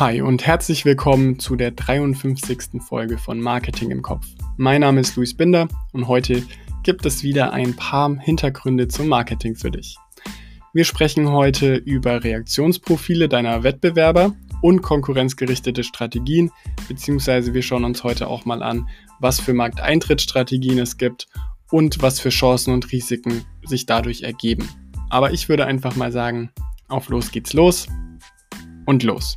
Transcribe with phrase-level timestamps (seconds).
[0.00, 2.80] Hi und herzlich willkommen zu der 53.
[2.80, 4.26] Folge von Marketing im Kopf.
[4.56, 6.42] Mein Name ist Luis Binder und heute
[6.84, 9.98] gibt es wieder ein paar Hintergründe zum Marketing für dich.
[10.72, 16.50] Wir sprechen heute über Reaktionsprofile deiner Wettbewerber und konkurrenzgerichtete Strategien,
[16.88, 18.88] beziehungsweise wir schauen uns heute auch mal an,
[19.18, 21.26] was für Markteintrittsstrategien es gibt
[21.70, 24.66] und was für Chancen und Risiken sich dadurch ergeben.
[25.10, 26.50] Aber ich würde einfach mal sagen,
[26.88, 27.86] auf los geht's los
[28.86, 29.36] und los.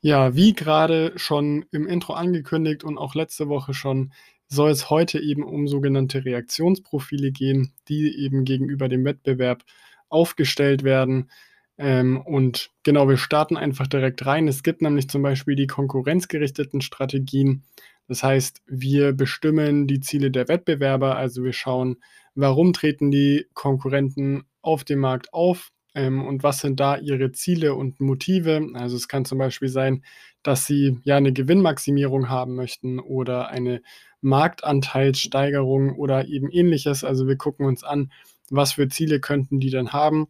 [0.00, 4.12] Ja, wie gerade schon im Intro angekündigt und auch letzte Woche schon,
[4.46, 9.64] soll es heute eben um sogenannte Reaktionsprofile gehen, die eben gegenüber dem Wettbewerb
[10.08, 11.30] aufgestellt werden.
[11.78, 14.48] Ähm, und genau, wir starten einfach direkt rein.
[14.48, 17.64] Es gibt nämlich zum Beispiel die konkurrenzgerichteten Strategien.
[18.06, 21.16] Das heißt, wir bestimmen die Ziele der Wettbewerber.
[21.16, 21.98] Also wir schauen,
[22.34, 27.74] warum treten die Konkurrenten auf dem Markt auf ähm, und was sind da ihre Ziele
[27.74, 28.70] und Motive.
[28.74, 30.04] Also es kann zum Beispiel sein,
[30.44, 33.82] dass sie ja eine Gewinnmaximierung haben möchten oder eine
[34.20, 37.02] Marktanteilssteigerung oder eben ähnliches.
[37.02, 38.12] Also wir gucken uns an,
[38.48, 40.28] was für Ziele könnten die denn haben.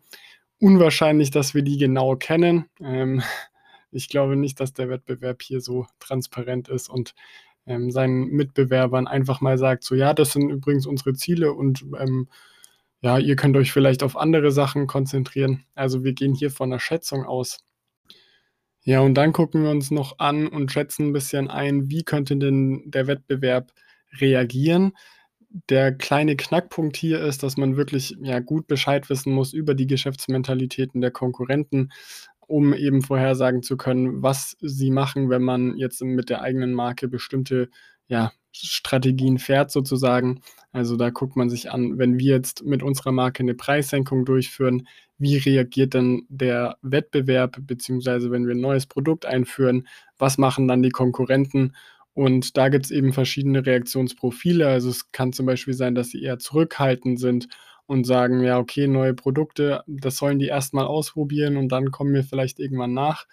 [0.58, 2.64] Unwahrscheinlich, dass wir die genau kennen.
[2.80, 3.22] Ähm,
[3.92, 7.14] ich glaube nicht, dass der Wettbewerb hier so transparent ist und
[7.66, 12.28] ähm, seinen Mitbewerbern einfach mal sagt, so ja, das sind übrigens unsere Ziele und ähm,
[13.00, 15.64] ja, ihr könnt euch vielleicht auf andere Sachen konzentrieren.
[15.74, 17.58] Also wir gehen hier von einer Schätzung aus.
[18.82, 22.36] Ja, und dann gucken wir uns noch an und schätzen ein bisschen ein, wie könnte
[22.36, 23.72] denn der Wettbewerb
[24.20, 24.92] reagieren
[25.68, 29.86] der kleine Knackpunkt hier ist, dass man wirklich ja, gut Bescheid wissen muss über die
[29.86, 31.90] Geschäftsmentalitäten der Konkurrenten,
[32.40, 37.08] um eben vorhersagen zu können, was sie machen, wenn man jetzt mit der eigenen Marke
[37.08, 37.70] bestimmte
[38.08, 40.40] ja, Strategien fährt sozusagen.
[40.72, 44.86] Also da guckt man sich an, wenn wir jetzt mit unserer Marke eine Preissenkung durchführen,
[45.18, 49.88] wie reagiert dann der Wettbewerb, beziehungsweise wenn wir ein neues Produkt einführen,
[50.18, 51.74] was machen dann die Konkurrenten
[52.18, 54.66] und da gibt es eben verschiedene Reaktionsprofile.
[54.66, 57.46] Also es kann zum Beispiel sein, dass sie eher zurückhaltend sind
[57.86, 62.24] und sagen, ja, okay, neue Produkte, das sollen die erstmal ausprobieren und dann kommen wir
[62.24, 63.26] vielleicht irgendwann nach.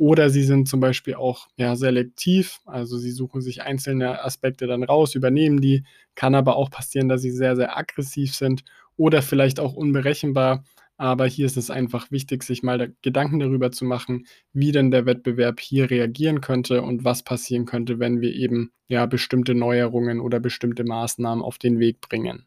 [0.00, 4.82] Oder sie sind zum Beispiel auch ja, selektiv, also sie suchen sich einzelne Aspekte dann
[4.82, 5.84] raus, übernehmen die.
[6.14, 8.64] Kann aber auch passieren, dass sie sehr, sehr aggressiv sind
[8.96, 10.64] oder vielleicht auch unberechenbar.
[10.96, 14.24] Aber hier ist es einfach wichtig, sich mal Gedanken darüber zu machen,
[14.54, 19.04] wie denn der Wettbewerb hier reagieren könnte und was passieren könnte, wenn wir eben ja
[19.04, 22.46] bestimmte Neuerungen oder bestimmte Maßnahmen auf den Weg bringen.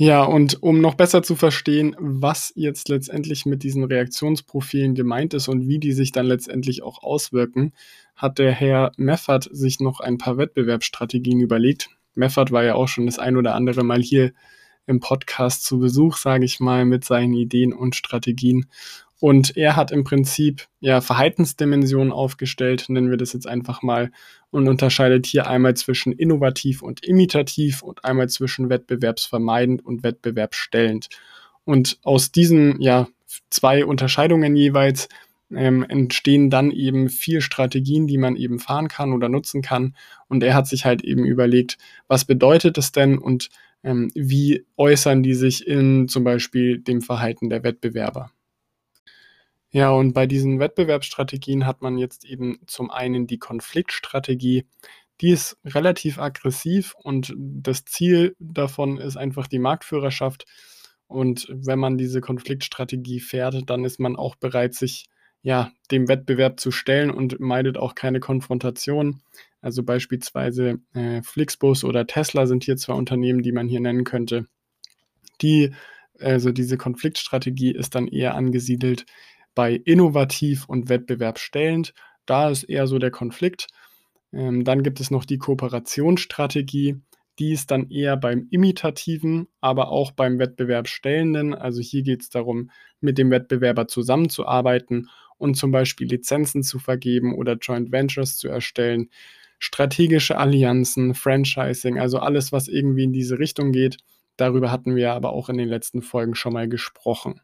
[0.00, 5.48] Ja, und um noch besser zu verstehen, was jetzt letztendlich mit diesen Reaktionsprofilen gemeint ist
[5.48, 7.72] und wie die sich dann letztendlich auch auswirken,
[8.14, 11.90] hat der Herr Meffert sich noch ein paar Wettbewerbsstrategien überlegt.
[12.14, 14.30] Meffert war ja auch schon das ein oder andere Mal hier
[14.86, 18.66] im Podcast zu Besuch, sage ich mal, mit seinen Ideen und Strategien.
[19.20, 24.12] Und er hat im Prinzip ja Verhaltensdimensionen aufgestellt, nennen wir das jetzt einfach mal,
[24.50, 31.08] und unterscheidet hier einmal zwischen innovativ und imitativ und einmal zwischen wettbewerbsvermeidend und wettbewerbsstellend.
[31.64, 33.08] Und aus diesen ja
[33.50, 35.08] zwei Unterscheidungen jeweils
[35.54, 39.94] ähm, entstehen dann eben vier Strategien, die man eben fahren kann oder nutzen kann.
[40.28, 43.48] Und er hat sich halt eben überlegt, was bedeutet es denn und
[43.82, 48.30] ähm, wie äußern die sich in zum Beispiel dem Verhalten der Wettbewerber.
[49.70, 54.66] Ja, und bei diesen Wettbewerbsstrategien hat man jetzt eben zum einen die Konfliktstrategie.
[55.20, 60.46] Die ist relativ aggressiv und das Ziel davon ist einfach die Marktführerschaft.
[61.06, 65.06] Und wenn man diese Konfliktstrategie fährt, dann ist man auch bereit, sich
[65.42, 69.22] ja, dem Wettbewerb zu stellen und meidet auch keine Konfrontation.
[69.60, 74.46] Also beispielsweise äh, Flixbus oder Tesla sind hier zwei Unternehmen, die man hier nennen könnte.
[75.42, 75.74] Die,
[76.18, 79.06] also diese Konfliktstrategie ist dann eher angesiedelt
[79.58, 81.92] bei innovativ und wettbewerbsstellend.
[82.26, 83.66] Da ist eher so der Konflikt.
[84.32, 87.00] Ähm, dann gibt es noch die Kooperationsstrategie.
[87.40, 91.56] Die ist dann eher beim imitativen, aber auch beim Wettbewerbsstellenden.
[91.56, 97.34] Also hier geht es darum, mit dem Wettbewerber zusammenzuarbeiten und zum Beispiel Lizenzen zu vergeben
[97.34, 99.10] oder Joint Ventures zu erstellen
[99.58, 103.96] strategische Allianzen, Franchising, also alles, was irgendwie in diese Richtung geht.
[104.36, 107.40] Darüber hatten wir aber auch in den letzten Folgen schon mal gesprochen.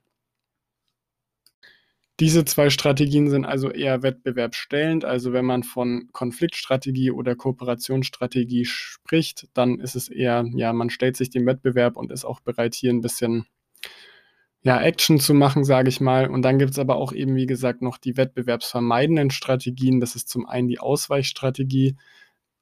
[2.21, 5.05] Diese zwei Strategien sind also eher wettbewerbsstellend.
[5.05, 11.17] Also wenn man von Konfliktstrategie oder Kooperationsstrategie spricht, dann ist es eher, ja, man stellt
[11.17, 13.47] sich dem Wettbewerb und ist auch bereit, hier ein bisschen
[14.63, 16.31] ja, Action zu machen, sage ich mal.
[16.31, 20.01] Und dann gibt es aber auch eben, wie gesagt, noch die wettbewerbsvermeidenden Strategien.
[20.01, 21.97] Das ist zum einen die Ausweichstrategie,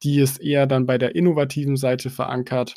[0.02, 2.76] die ist eher dann bei der innovativen Seite verankert.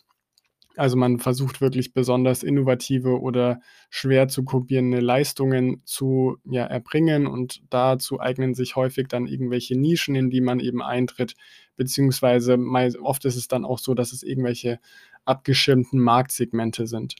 [0.77, 7.61] Also man versucht wirklich besonders innovative oder schwer zu kopierende Leistungen zu ja, erbringen und
[7.69, 11.35] dazu eignen sich häufig dann irgendwelche Nischen, in die man eben eintritt,
[11.75, 12.57] beziehungsweise
[13.01, 14.79] oft ist es dann auch so, dass es irgendwelche
[15.25, 17.15] abgeschirmten Marktsegmente sind.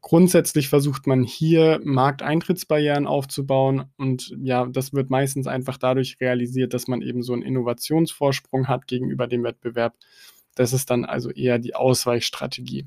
[0.00, 6.88] Grundsätzlich versucht man hier Markteintrittsbarrieren aufzubauen und ja, das wird meistens einfach dadurch realisiert, dass
[6.88, 9.94] man eben so einen Innovationsvorsprung hat gegenüber dem Wettbewerb
[10.54, 12.86] das ist dann also eher die Ausweichstrategie.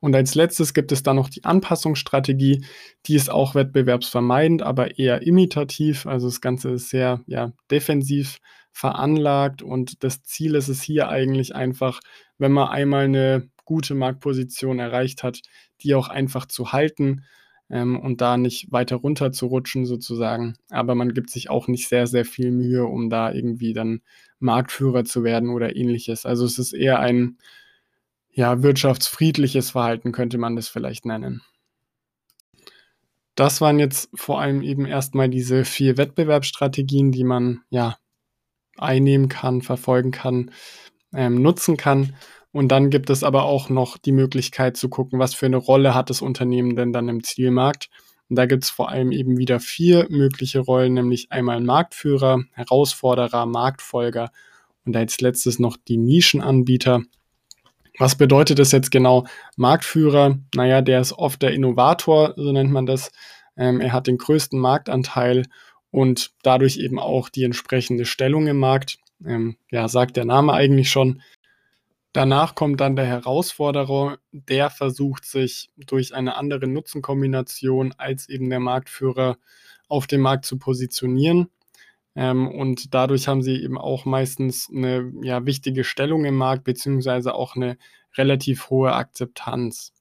[0.00, 2.64] Und als letztes gibt es dann noch die Anpassungsstrategie.
[3.06, 6.06] Die ist auch wettbewerbsvermeidend, aber eher imitativ.
[6.06, 8.40] Also das Ganze ist sehr ja, defensiv
[8.72, 12.00] veranlagt und das Ziel ist es hier eigentlich einfach,
[12.38, 15.42] wenn man einmal eine gute Marktposition erreicht hat,
[15.82, 17.24] die auch einfach zu halten
[17.70, 20.56] ähm, und da nicht weiter runter zu rutschen sozusagen.
[20.70, 24.00] Aber man gibt sich auch nicht sehr, sehr viel Mühe, um da irgendwie dann
[24.38, 26.26] Marktführer zu werden oder ähnliches.
[26.26, 27.38] Also es ist eher ein
[28.32, 31.42] ja, wirtschaftsfriedliches Verhalten, könnte man das vielleicht nennen.
[33.34, 37.96] Das waren jetzt vor allem eben erstmal diese vier Wettbewerbsstrategien, die man ja
[38.76, 40.50] einnehmen kann, verfolgen kann,
[41.12, 42.14] ähm, nutzen kann.
[42.52, 45.94] Und dann gibt es aber auch noch die Möglichkeit zu gucken, was für eine Rolle
[45.94, 47.88] hat das Unternehmen denn dann im Zielmarkt.
[48.28, 53.46] Und da gibt es vor allem eben wieder vier mögliche Rollen, nämlich einmal Marktführer, Herausforderer,
[53.46, 54.30] Marktfolger
[54.84, 57.02] und als letztes noch die Nischenanbieter.
[57.98, 59.26] Was bedeutet das jetzt genau?
[59.56, 63.12] Marktführer, naja, der ist oft der Innovator, so nennt man das.
[63.56, 65.44] Ähm, er hat den größten Marktanteil
[65.90, 68.98] und dadurch eben auch die entsprechende Stellung im Markt.
[69.26, 71.20] Ähm, ja, sagt der Name eigentlich schon.
[72.12, 78.58] Danach kommt dann der Herausforderer, der versucht sich durch eine andere Nutzenkombination als eben der
[78.58, 79.36] Marktführer
[79.88, 81.50] auf dem Markt zu positionieren.
[82.16, 87.34] Ähm, und dadurch haben sie eben auch meistens eine ja, wichtige Stellung im Markt, beziehungsweise
[87.34, 87.78] auch eine
[88.16, 89.92] relativ hohe Akzeptanz.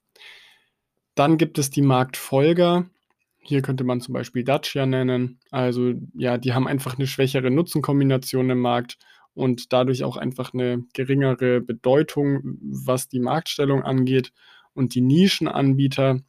[1.13, 2.89] Dann gibt es die Marktfolger.
[3.37, 5.39] Hier könnte man zum Beispiel Dacia nennen.
[5.51, 8.97] Also ja, die haben einfach eine schwächere Nutzenkombination im Markt
[9.39, 14.33] und dadurch auch einfach eine geringere Bedeutung, was die Marktstellung angeht.
[14.73, 16.19] Und die Nischenanbieter,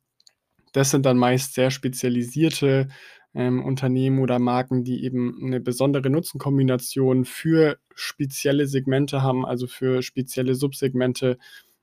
[0.73, 2.89] das sind dann meist sehr spezialisierte
[3.35, 10.03] ähm, Unternehmen oder Marken, die eben eine besondere Nutzenkombination für spezielle Segmente haben, also für
[10.03, 11.37] spezielle Subsegmente.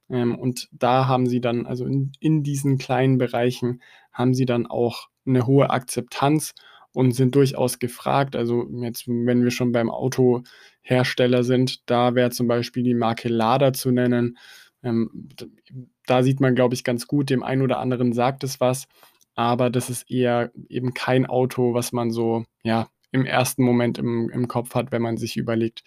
[0.10, 3.82] Ähm, und da haben sie dann, also in, in diesen kleinen Bereichen,
[4.14, 6.54] haben sie dann auch eine hohe Akzeptanz
[6.98, 8.36] und sind durchaus gefragt.
[8.36, 13.72] Also jetzt, wenn wir schon beim Autohersteller sind, da wäre zum Beispiel die Marke Lada
[13.72, 14.40] zu nennen.
[14.82, 15.30] Ähm,
[16.08, 18.88] da sieht man, glaube ich, ganz gut, dem einen oder anderen sagt es was,
[19.36, 24.32] aber das ist eher eben kein Auto, was man so, ja, im ersten Moment im,
[24.32, 25.84] im Kopf hat, wenn man sich überlegt,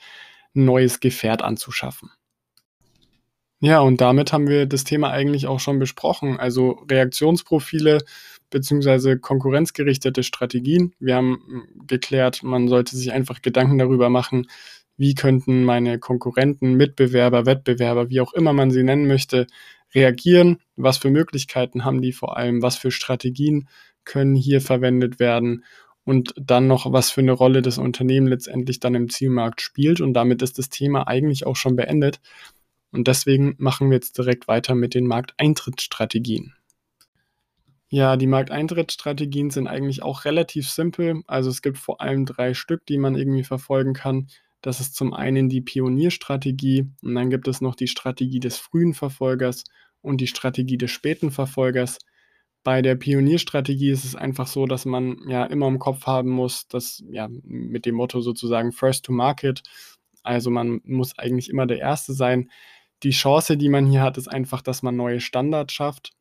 [0.55, 2.13] ein neues Gefährt anzuschaffen.
[3.63, 6.39] Ja, und damit haben wir das Thema eigentlich auch schon besprochen.
[6.39, 7.99] Also Reaktionsprofile
[8.49, 10.95] beziehungsweise konkurrenzgerichtete Strategien.
[10.99, 14.47] Wir haben hm, geklärt, man sollte sich einfach Gedanken darüber machen,
[14.97, 19.47] wie könnten meine Konkurrenten, Mitbewerber, Wettbewerber, wie auch immer man sie nennen möchte,
[19.95, 23.69] reagieren, was für Möglichkeiten haben die vor allem, was für Strategien
[24.05, 25.65] können hier verwendet werden
[26.05, 30.01] und dann noch, was für eine Rolle das Unternehmen letztendlich dann im Zielmarkt spielt.
[30.01, 32.21] Und damit ist das Thema eigentlich auch schon beendet.
[32.93, 36.55] Und deswegen machen wir jetzt direkt weiter mit den Markteintrittsstrategien.
[37.89, 41.23] Ja, die Markteintrittsstrategien sind eigentlich auch relativ simpel.
[41.27, 44.29] Also es gibt vor allem drei Stück, die man irgendwie verfolgen kann.
[44.63, 48.95] Das ist zum einen die Pionierstrategie und dann gibt es noch die Strategie des frühen
[48.95, 49.65] Verfolgers
[50.03, 51.99] und die Strategie des späten Verfolgers.
[52.63, 56.69] Bei der Pionierstrategie ist es einfach so, dass man ja immer im Kopf haben muss,
[56.69, 59.63] dass ja mit dem Motto sozusagen First to Market,
[60.23, 62.51] also man muss eigentlich immer der Erste sein,
[63.03, 66.13] die Chance, die man hier hat, ist einfach, dass man neue Standards schafft,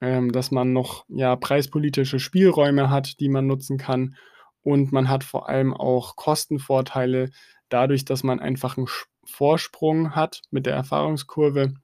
[0.00, 4.16] ähm, dass man noch ja, preispolitische Spielräume hat, die man nutzen kann.
[4.62, 7.30] Und man hat vor allem auch Kostenvorteile
[7.68, 8.88] dadurch, dass man einfach einen
[9.26, 11.74] Vorsprung hat mit der Erfahrungskurve,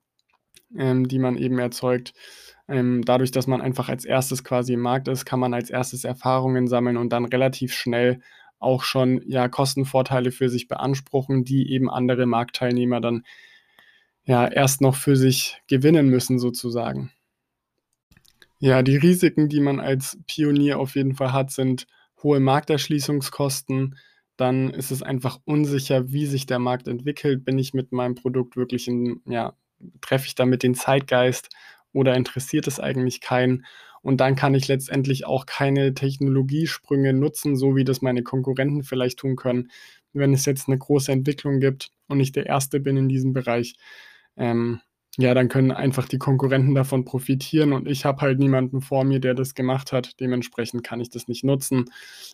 [0.77, 2.15] ähm, die man eben erzeugt.
[2.69, 6.05] Ähm, dadurch, dass man einfach als erstes quasi im Markt ist, kann man als erstes
[6.05, 8.21] Erfahrungen sammeln und dann relativ schnell
[8.59, 13.25] auch schon ja Kostenvorteile für sich beanspruchen, die eben andere Marktteilnehmer dann
[14.25, 17.11] ja erst noch für sich gewinnen müssen, sozusagen.
[18.59, 21.87] Ja, die Risiken, die man als Pionier auf jeden Fall hat, sind
[22.23, 23.97] hohe Markterschließungskosten.
[24.37, 27.45] Dann ist es einfach unsicher, wie sich der Markt entwickelt.
[27.45, 29.55] Bin ich mit meinem Produkt wirklich in, ja,
[30.03, 31.49] treffe ich damit den Zeitgeist
[31.93, 33.65] oder interessiert es eigentlich keinen?
[34.03, 39.19] Und dann kann ich letztendlich auch keine Technologiesprünge nutzen, so wie das meine Konkurrenten vielleicht
[39.19, 39.71] tun können.
[40.13, 43.75] Wenn es jetzt eine große Entwicklung gibt und ich der Erste bin in diesem Bereich,
[44.37, 44.81] ähm,
[45.19, 49.19] ja, dann können einfach die Konkurrenten davon profitieren und ich habe halt niemanden vor mir,
[49.21, 50.21] der das gemacht hat.
[50.21, 51.87] Dementsprechend kann ich das nicht nutzen.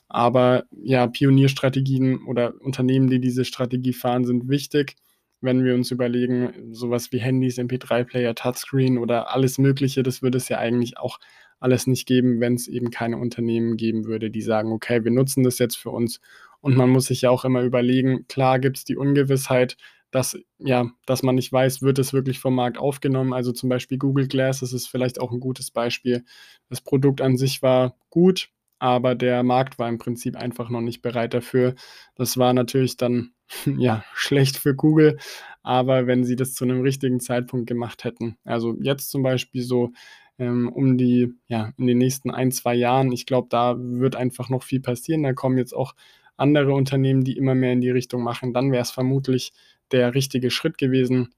[0.09, 4.97] Aber ja, Pionierstrategien oder Unternehmen, die diese Strategie fahren, sind wichtig.
[5.41, 10.49] Wenn wir uns überlegen, sowas wie Handys, MP3-Player, Touchscreen oder alles Mögliche, das würde es
[10.49, 11.19] ja eigentlich auch
[11.61, 15.43] alles nicht geben, wenn es eben keine Unternehmen geben würde, die sagen, okay, wir nutzen
[15.45, 16.21] das jetzt für uns.
[16.61, 19.77] Und man muss sich ja auch immer überlegen, klar gibt es die Ungewissheit,
[20.11, 23.33] dass, ja, dass man nicht weiß, wird es wirklich vom Markt aufgenommen.
[23.33, 26.25] Also zum Beispiel Google Glass, das ist vielleicht auch ein gutes Beispiel.
[26.69, 31.03] Das Produkt an sich war gut, aber der Markt war im Prinzip einfach noch nicht
[31.03, 31.75] bereit dafür.
[32.15, 33.33] Das war natürlich dann
[33.79, 35.19] ja schlecht für Google,
[35.63, 39.93] aber wenn sie das zu einem richtigen Zeitpunkt gemacht hätten, also jetzt zum Beispiel so
[40.39, 44.49] ähm, um die, ja, in den nächsten ein, zwei Jahren, ich glaube, da wird einfach
[44.49, 45.23] noch viel passieren.
[45.23, 45.95] Da kommen jetzt auch
[46.37, 48.53] andere Unternehmen, die immer mehr in die Richtung machen.
[48.53, 49.53] Dann wäre es vermutlich
[49.93, 51.35] der richtige Schritt gewesen.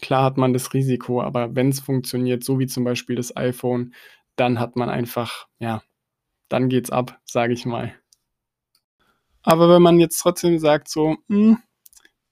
[0.00, 3.94] Klar hat man das Risiko, aber wenn es funktioniert, so wie zum Beispiel das iPhone,
[4.36, 5.82] dann hat man einfach, ja,
[6.48, 7.94] dann geht's ab, sage ich mal.
[9.42, 11.58] Aber wenn man jetzt trotzdem sagt, so, mh, hm,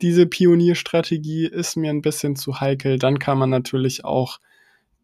[0.02, 4.38] diese Pionierstrategie ist mir ein bisschen zu heikel, dann kann man natürlich auch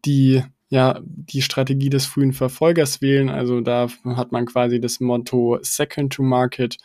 [0.05, 3.29] die, ja, die Strategie des frühen Verfolgers wählen.
[3.29, 6.77] Also da hat man quasi das Motto Second to Market.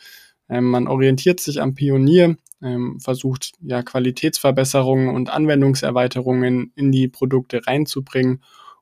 [0.49, 7.65] Ähm, man orientiert sich am Pionier, ähm, versucht ja Qualitätsverbesserungen und Anwendungserweiterungen in die Produkte
[7.65, 8.41] reinzubringen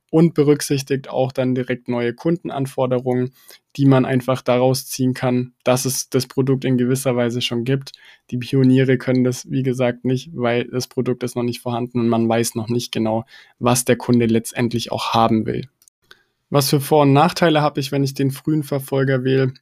[0.10, 3.34] und berücksichtigt auch dann direkt neue Kundenanforderungen,
[3.76, 7.92] die man einfach daraus ziehen kann, dass es das Produkt in gewisser Weise schon gibt.
[8.32, 12.10] Die Pioniere können das, wie gesagt, nicht, weil das Produkt ist noch nicht vorhanden und
[12.10, 13.26] man weiß noch nicht genau,
[13.60, 15.68] was der Kunde letztendlich auch haben will.
[16.50, 19.54] Was für Vor- und Nachteile habe ich, wenn ich den frühen Verfolger wähle?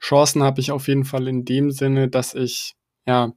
[0.00, 2.74] Chancen habe ich auf jeden Fall in dem Sinne, dass ich
[3.06, 3.34] ja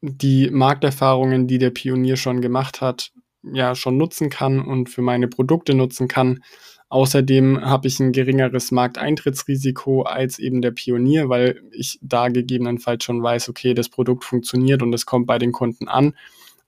[0.00, 3.12] die Markterfahrungen, die der Pionier schon gemacht hat,
[3.42, 6.42] ja schon nutzen kann und für meine Produkte nutzen kann.
[6.90, 13.22] Außerdem habe ich ein geringeres Markteintrittsrisiko als eben der Pionier, weil ich da gegebenenfalls schon
[13.22, 16.14] weiß, okay, das Produkt funktioniert und es kommt bei den Kunden an.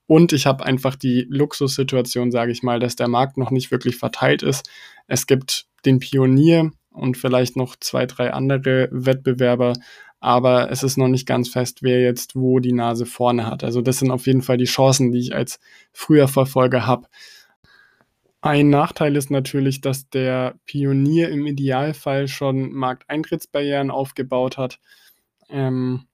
[0.06, 3.96] Und ich habe einfach die Luxussituation, sage ich mal, dass der Markt noch nicht wirklich
[3.96, 4.68] verteilt ist.
[5.06, 9.75] Es gibt den Pionier und vielleicht noch zwei, drei andere Wettbewerber,
[10.20, 13.64] aber es ist noch nicht ganz fest, wer jetzt wo die Nase vorne hat.
[13.64, 15.58] Also das sind auf jeden Fall die Chancen, die ich als
[15.92, 17.08] früher Verfolger habe.
[18.42, 24.78] Ein Nachteil ist natürlich, dass der Pionier im Idealfall schon Markteintrittsbarrieren aufgebaut hat,
[25.48, 26.06] ähm,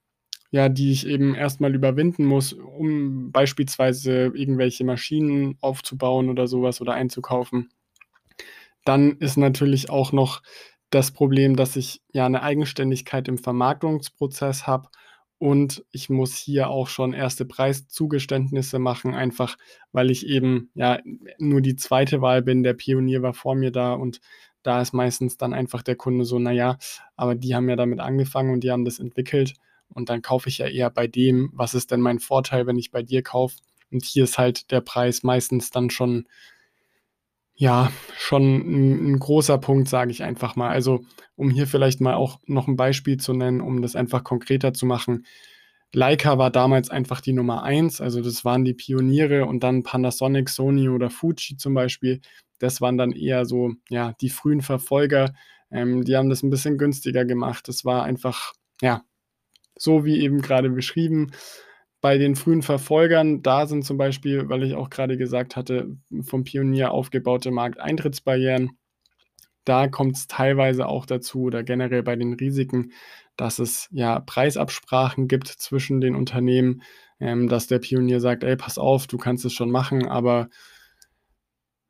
[0.51, 6.95] ja, die ich eben erstmal überwinden muss, um beispielsweise irgendwelche Maschinen aufzubauen oder sowas oder
[6.95, 7.71] einzukaufen.
[8.85, 10.43] Dann ist natürlich auch noch
[10.91, 14.89] das Problem, dass ich ja eine Eigenständigkeit im Vermarktungsprozess habe
[15.39, 19.57] und ich muss hier auch schon erste Preiszugeständnisse machen, einfach
[19.93, 20.99] weil ich eben ja
[21.39, 22.63] nur die zweite Wahl bin.
[22.63, 24.21] Der Pionier war vor mir da und
[24.63, 26.79] da ist meistens dann einfach der Kunde so, naja,
[27.17, 29.55] aber die haben ja damit angefangen und die haben das entwickelt
[29.89, 31.51] und dann kaufe ich ja eher bei dem.
[31.53, 33.57] Was ist denn mein Vorteil, wenn ich bei dir kaufe?
[33.93, 36.27] Und hier ist halt der Preis meistens dann schon
[37.57, 40.71] ja, schon ein 'n großer Punkt, sage ich einfach mal.
[40.71, 41.05] Also,
[41.37, 44.87] um hier vielleicht mal auch noch ein Beispiel zu nennen, um das einfach konkreter zu
[44.87, 45.27] machen.
[45.93, 50.49] Leica war damals einfach die Nummer eins, also das waren die Pioniere und dann Panasonic,
[50.51, 52.21] Sony oder Fuji zum Beispiel,
[52.59, 55.33] das waren dann eher so, ja, die frühen Verfolger.
[55.71, 57.69] Ähm, die haben das ein bisschen günstiger gemacht.
[57.69, 59.03] Das war einfach, ja,
[59.79, 61.33] so wie eben gerade beschrieben
[62.01, 66.45] bei den frühen Verfolgern, da sind zum Beispiel, weil ich auch gerade gesagt hatte, vom
[66.45, 68.79] Pionier aufgebaute Markteintrittsbarrieren.
[69.65, 72.93] Da kommt es teilweise auch dazu oder generell bei den Risiken,
[73.37, 76.83] dass es ja Preisabsprachen gibt zwischen den Unternehmen,
[77.19, 80.49] ähm, dass der Pionier sagt, ey, pass auf, du kannst es schon machen, aber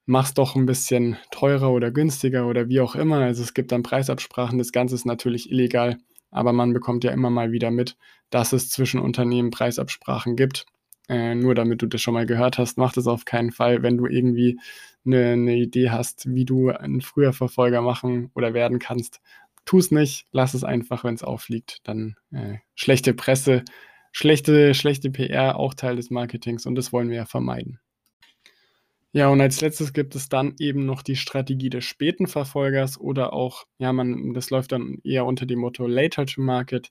[0.07, 3.19] mach's doch ein bisschen teurer oder günstiger oder wie auch immer.
[3.19, 5.99] Also es gibt dann Preisabsprachen, das Ganze ist natürlich illegal
[6.31, 7.97] aber man bekommt ja immer mal wieder mit,
[8.31, 10.67] dass es zwischen Unternehmen Preisabsprachen gibt.
[11.09, 13.97] Äh, nur damit du das schon mal gehört hast, mach das auf keinen Fall, wenn
[13.97, 14.59] du irgendwie
[15.05, 19.21] eine, eine Idee hast, wie du einen früher Verfolger machen oder werden kannst.
[19.65, 21.79] Tu es nicht, lass es einfach, wenn es auffliegt.
[21.85, 23.65] Dann äh, schlechte Presse,
[24.13, 27.79] schlechte, schlechte PR, auch Teil des Marketings und das wollen wir ja vermeiden.
[29.17, 33.33] Ja, und als Letztes gibt es dann eben noch die Strategie des späten Verfolgers oder
[33.33, 36.91] auch, ja, man, das läuft dann eher unter dem Motto Later to Market.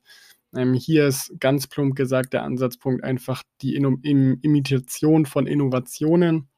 [0.52, 6.48] Ähm, hier ist ganz plump gesagt der Ansatzpunkt einfach die Inno Im Imitation von Innovationen.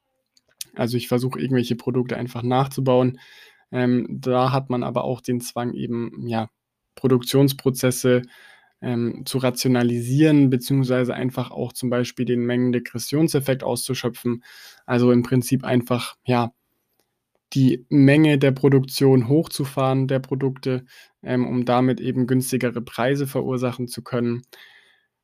[0.73, 3.19] Also ich versuche irgendwelche Produkte einfach nachzubauen.
[3.71, 6.49] Ähm, da hat man aber auch den Zwang eben, ja,
[6.95, 8.23] Produktionsprozesse
[8.81, 14.43] ähm, zu rationalisieren, beziehungsweise einfach auch zum Beispiel den Mengendegressionseffekt auszuschöpfen.
[14.85, 16.51] Also im Prinzip einfach, ja,
[17.53, 20.85] die Menge der Produktion hochzufahren der Produkte,
[21.23, 24.43] ähm, um damit eben günstigere Preise verursachen zu können.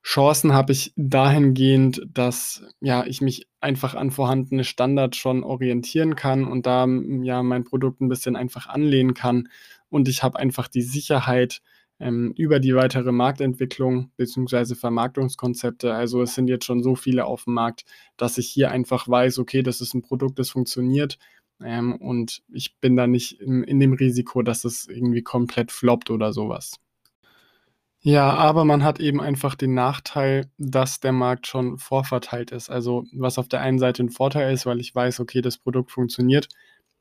[0.04, 6.46] Chancen habe ich dahingehend, dass ja, ich mich einfach an vorhandene Standards schon orientieren kann
[6.46, 6.86] und da
[7.24, 9.50] ja mein Produkt ein bisschen einfach anlehnen kann.
[9.90, 11.62] Und ich habe einfach die Sicherheit
[12.00, 14.76] ähm, über die weitere Marktentwicklung bzw.
[14.76, 15.94] Vermarktungskonzepte.
[15.94, 17.86] Also es sind jetzt schon so viele auf dem Markt,
[18.18, 21.18] dass ich hier einfach weiß, okay, das ist ein Produkt, das funktioniert.
[21.64, 26.10] Ähm, und ich bin da nicht in, in dem Risiko, dass es irgendwie komplett floppt
[26.12, 26.80] oder sowas.
[28.02, 32.70] Ja, aber man hat eben einfach den Nachteil, dass der Markt schon vorverteilt ist.
[32.70, 35.90] Also was auf der einen Seite ein Vorteil ist, weil ich weiß, okay, das Produkt
[35.92, 36.48] funktioniert,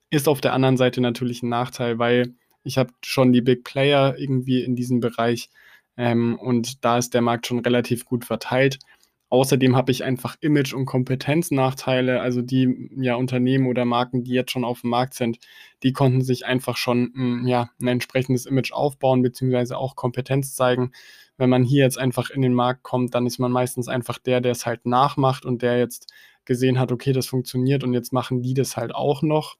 [0.09, 2.35] ist auf der anderen Seite natürlich ein Nachteil, weil
[2.65, 5.51] ich habe schon die Big Player irgendwie in diesem Bereich
[5.97, 8.79] ähm, und da ist der Markt schon relativ gut verteilt.
[9.31, 12.21] Außerdem habe ich einfach Image- und Kompetenznachteile.
[12.21, 15.39] Also die ja, Unternehmen oder Marken, die jetzt schon auf dem Markt sind,
[15.83, 20.93] die konnten sich einfach schon hm, ja, ein entsprechendes Image aufbauen, beziehungsweise auch Kompetenz zeigen.
[21.37, 24.41] Wenn man hier jetzt einfach in den Markt kommt, dann ist man meistens einfach der,
[24.41, 26.13] der es halt nachmacht und der jetzt
[26.45, 29.57] gesehen hat, okay, das funktioniert und jetzt machen die das halt auch noch.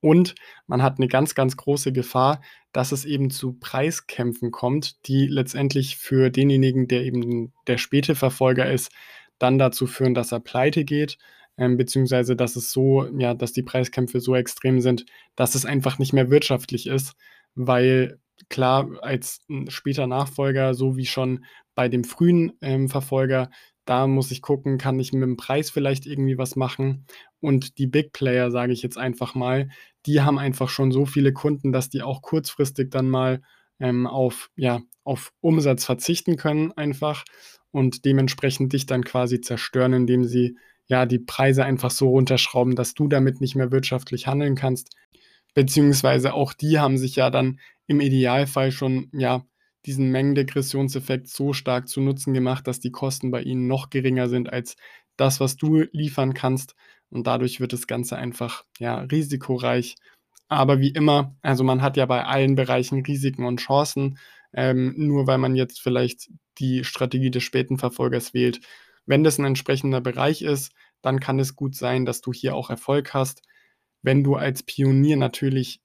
[0.00, 0.34] Und
[0.66, 5.96] man hat eine ganz, ganz große Gefahr, dass es eben zu Preiskämpfen kommt, die letztendlich
[5.96, 8.92] für denjenigen, der eben der späte Verfolger ist,
[9.38, 11.18] dann dazu führen, dass er pleite geht,
[11.58, 15.98] ähm, beziehungsweise dass es so, ja, dass die Preiskämpfe so extrem sind, dass es einfach
[15.98, 17.14] nicht mehr wirtschaftlich ist,
[17.54, 23.50] weil klar, als später Nachfolger, so wie schon bei dem frühen ähm, Verfolger,
[23.86, 27.06] da muss ich gucken, kann ich mit dem Preis vielleicht irgendwie was machen.
[27.40, 29.70] Und die Big Player, sage ich jetzt einfach mal,
[30.04, 33.40] die haben einfach schon so viele Kunden, dass die auch kurzfristig dann mal
[33.80, 37.24] ähm, auf, ja, auf Umsatz verzichten können einfach
[37.70, 42.94] und dementsprechend dich dann quasi zerstören, indem sie ja die Preise einfach so runterschrauben, dass
[42.94, 44.96] du damit nicht mehr wirtschaftlich handeln kannst.
[45.54, 49.44] Beziehungsweise auch die haben sich ja dann im Idealfall schon ja
[49.86, 54.52] diesen Mengendegressionseffekt so stark zu Nutzen gemacht, dass die Kosten bei ihnen noch geringer sind
[54.52, 54.76] als
[55.16, 56.74] das, was du liefern kannst.
[57.08, 59.94] Und dadurch wird das Ganze einfach ja, risikoreich.
[60.48, 64.18] Aber wie immer, also man hat ja bei allen Bereichen Risiken und Chancen,
[64.52, 68.60] ähm, nur weil man jetzt vielleicht die Strategie des späten Verfolgers wählt.
[69.06, 70.72] Wenn das ein entsprechender Bereich ist,
[71.02, 73.42] dann kann es gut sein, dass du hier auch Erfolg hast.
[74.02, 75.80] Wenn du als Pionier natürlich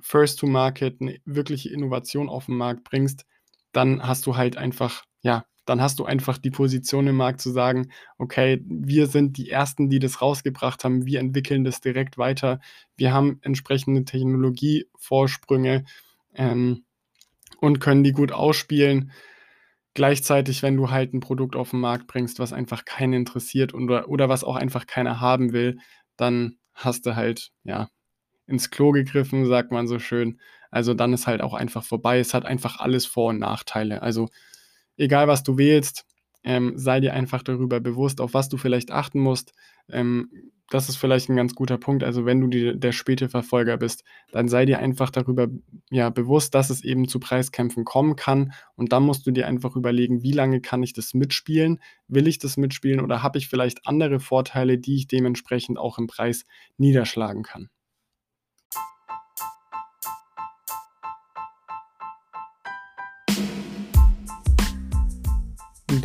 [0.00, 3.26] First to Market eine wirkliche Innovation auf den Markt bringst,
[3.74, 7.50] dann hast du halt einfach, ja, dann hast du einfach die Position im Markt zu
[7.50, 12.60] sagen, okay, wir sind die Ersten, die das rausgebracht haben, wir entwickeln das direkt weiter,
[12.96, 15.84] wir haben entsprechende Technologievorsprünge
[16.34, 16.84] ähm,
[17.60, 19.10] und können die gut ausspielen.
[19.94, 24.08] Gleichzeitig, wenn du halt ein Produkt auf den Markt bringst, was einfach keinen interessiert oder,
[24.08, 25.78] oder was auch einfach keiner haben will,
[26.16, 27.88] dann hast du halt, ja,
[28.46, 30.40] ins Klo gegriffen, sagt man so schön.
[30.74, 32.18] Also dann ist halt auch einfach vorbei.
[32.18, 34.02] Es hat einfach alles Vor- und Nachteile.
[34.02, 34.28] Also
[34.96, 36.04] egal, was du wählst,
[36.42, 39.52] ähm, sei dir einfach darüber bewusst, auf was du vielleicht achten musst.
[39.88, 40.28] Ähm,
[40.70, 42.02] das ist vielleicht ein ganz guter Punkt.
[42.02, 45.46] Also wenn du die, der späte Verfolger bist, dann sei dir einfach darüber
[45.90, 48.52] ja, bewusst, dass es eben zu Preiskämpfen kommen kann.
[48.74, 51.78] Und dann musst du dir einfach überlegen, wie lange kann ich das mitspielen?
[52.08, 56.08] Will ich das mitspielen oder habe ich vielleicht andere Vorteile, die ich dementsprechend auch im
[56.08, 56.44] Preis
[56.78, 57.70] niederschlagen kann?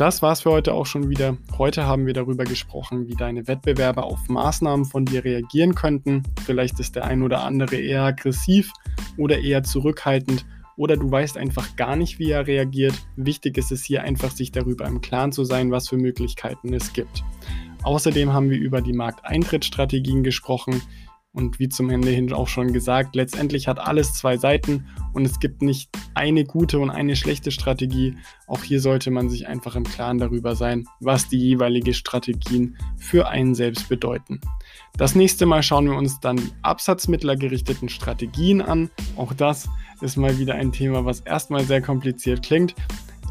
[0.00, 1.36] Das war's für heute auch schon wieder.
[1.58, 6.22] Heute haben wir darüber gesprochen, wie deine Wettbewerber auf Maßnahmen von dir reagieren könnten.
[6.46, 8.72] Vielleicht ist der ein oder andere eher aggressiv
[9.18, 10.46] oder eher zurückhaltend
[10.78, 12.94] oder du weißt einfach gar nicht, wie er reagiert.
[13.16, 16.94] Wichtig ist es hier einfach, sich darüber im Klaren zu sein, was für Möglichkeiten es
[16.94, 17.22] gibt.
[17.82, 20.80] Außerdem haben wir über die Markteintrittsstrategien gesprochen,
[21.32, 25.40] und wie zum Ende hin auch schon gesagt, letztendlich hat alles zwei Seiten und es
[25.40, 28.16] gibt nicht eine gute und eine schlechte Strategie.
[28.46, 33.28] Auch hier sollte man sich einfach im Klaren darüber sein, was die jeweiligen Strategien für
[33.28, 34.40] einen selbst bedeuten.
[34.96, 38.90] Das nächste Mal schauen wir uns dann die absatzmittlergerichteten Strategien an.
[39.16, 39.68] Auch das
[40.00, 42.74] ist mal wieder ein Thema, was erstmal sehr kompliziert klingt.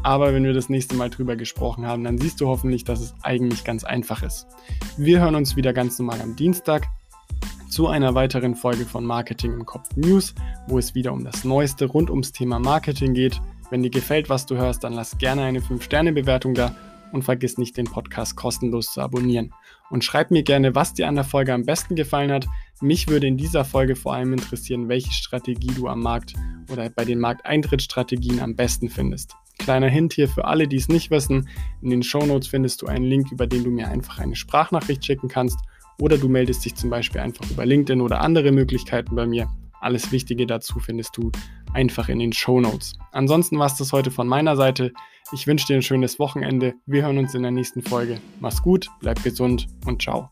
[0.02, 3.14] Aber wenn wir das nächste Mal drüber gesprochen haben, dann siehst du hoffentlich, dass es
[3.22, 4.46] eigentlich ganz einfach ist.
[4.96, 6.88] Wir hören uns wieder ganz normal am Dienstag
[7.70, 10.34] zu einer weiteren Folge von Marketing im Kopf News,
[10.66, 13.40] wo es wieder um das Neueste rund ums Thema Marketing geht.
[13.70, 16.74] Wenn dir gefällt, was du hörst, dann lass gerne eine 5-Sterne-Bewertung da
[17.12, 19.54] und vergiss nicht, den Podcast kostenlos zu abonnieren.
[19.88, 22.46] Und schreib mir gerne, was dir an der Folge am besten gefallen hat.
[22.80, 26.34] Mich würde in dieser Folge vor allem interessieren, welche Strategie du am Markt
[26.72, 29.36] oder bei den Markteintrittsstrategien am besten findest.
[29.58, 31.48] Kleiner Hint hier für alle, die es nicht wissen.
[31.82, 35.04] In den Show Notes findest du einen Link, über den du mir einfach eine Sprachnachricht
[35.04, 35.58] schicken kannst
[36.00, 39.48] oder du meldest dich zum Beispiel einfach über LinkedIn oder andere Möglichkeiten bei mir.
[39.80, 41.30] Alles Wichtige dazu findest du
[41.72, 42.94] einfach in den Show Notes.
[43.12, 44.92] Ansonsten war es das heute von meiner Seite.
[45.32, 46.74] Ich wünsche dir ein schönes Wochenende.
[46.86, 48.20] Wir hören uns in der nächsten Folge.
[48.40, 50.30] Mach's gut, bleib gesund und ciao.